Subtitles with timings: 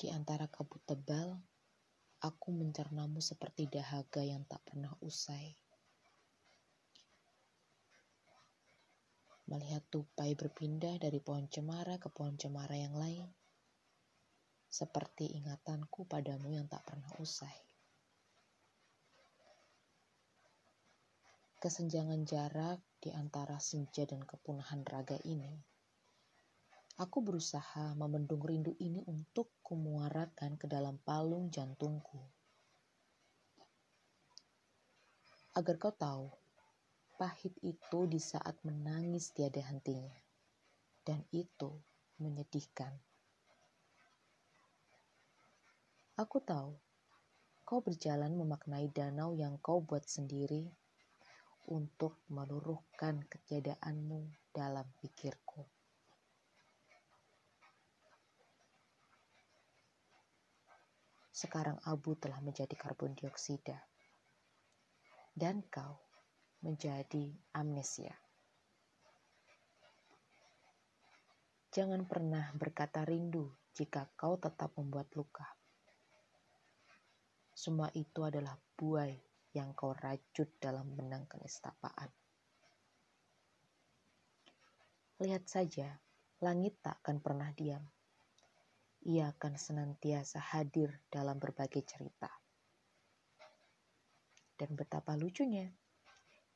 [0.00, 1.36] Di antara kabut tebal,
[2.24, 5.52] aku mencernamu seperti dahaga yang tak pernah usai.
[9.44, 13.28] Melihat tupai berpindah dari pohon cemara ke pohon cemara yang lain,
[14.72, 17.52] seperti ingatanku padamu yang tak pernah usai.
[21.60, 25.60] Kesenjangan jarak di antara senja dan kepunahan raga ini
[27.00, 32.20] Aku berusaha memendung rindu ini untuk kumuarakan ke dalam palung jantungku.
[35.56, 36.28] Agar kau tahu,
[37.16, 40.12] pahit itu di saat menangis tiada hentinya.
[41.00, 41.72] Dan itu
[42.20, 42.92] menyedihkan.
[46.20, 46.76] Aku tahu,
[47.64, 50.68] kau berjalan memaknai danau yang kau buat sendiri
[51.64, 55.64] untuk meluruhkan ketiadaanmu dalam pikirku.
[61.30, 63.78] Sekarang abu telah menjadi karbon dioksida.
[65.30, 66.02] Dan kau
[66.66, 68.12] menjadi amnesia.
[71.70, 73.46] Jangan pernah berkata rindu
[73.78, 75.46] jika kau tetap membuat luka.
[77.54, 79.14] Semua itu adalah buai
[79.54, 82.10] yang kau rajut dalam benang kenistapaan.
[85.22, 85.94] Lihat saja,
[86.42, 87.86] langit tak akan pernah diam
[89.06, 92.28] ia akan senantiasa hadir dalam berbagai cerita.
[94.60, 95.72] Dan betapa lucunya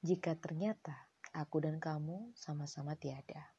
[0.05, 3.57] jika ternyata aku dan kamu sama-sama tiada.